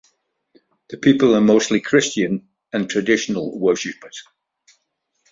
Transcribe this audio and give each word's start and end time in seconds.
The 0.89 0.97
people 0.97 1.35
are 1.35 1.41
mostly 1.41 1.79
Christian 1.79 2.47
and 2.73 2.89
traditional 2.89 3.59
worshippers. 3.59 4.23